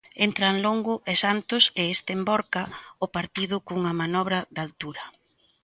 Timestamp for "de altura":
4.55-5.03